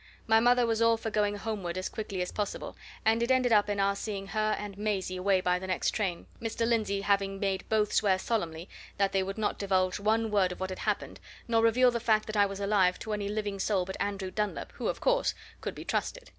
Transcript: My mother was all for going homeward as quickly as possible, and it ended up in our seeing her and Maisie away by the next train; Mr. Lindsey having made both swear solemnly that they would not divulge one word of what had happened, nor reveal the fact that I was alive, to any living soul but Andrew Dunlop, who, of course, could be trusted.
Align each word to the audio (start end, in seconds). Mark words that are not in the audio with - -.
My 0.25 0.39
mother 0.39 0.65
was 0.65 0.81
all 0.81 0.97
for 0.97 1.11
going 1.11 1.35
homeward 1.35 1.77
as 1.77 1.87
quickly 1.87 2.23
as 2.23 2.31
possible, 2.31 2.75
and 3.05 3.21
it 3.21 3.29
ended 3.29 3.51
up 3.51 3.69
in 3.69 3.79
our 3.79 3.95
seeing 3.95 4.25
her 4.29 4.55
and 4.57 4.75
Maisie 4.75 5.17
away 5.17 5.41
by 5.41 5.59
the 5.59 5.67
next 5.67 5.91
train; 5.91 6.25
Mr. 6.41 6.65
Lindsey 6.67 7.01
having 7.01 7.39
made 7.39 7.69
both 7.69 7.93
swear 7.93 8.17
solemnly 8.17 8.67
that 8.97 9.11
they 9.11 9.21
would 9.21 9.37
not 9.37 9.59
divulge 9.59 9.99
one 9.99 10.31
word 10.31 10.51
of 10.51 10.59
what 10.59 10.71
had 10.71 10.79
happened, 10.79 11.19
nor 11.47 11.61
reveal 11.61 11.91
the 11.91 11.99
fact 11.99 12.25
that 12.25 12.35
I 12.35 12.47
was 12.47 12.59
alive, 12.59 12.97
to 12.97 13.13
any 13.13 13.29
living 13.29 13.59
soul 13.59 13.85
but 13.85 13.97
Andrew 13.99 14.31
Dunlop, 14.31 14.71
who, 14.77 14.87
of 14.87 14.99
course, 14.99 15.35
could 15.61 15.75
be 15.75 15.85
trusted. 15.85 16.29